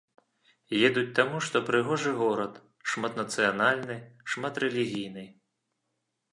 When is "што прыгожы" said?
1.47-2.15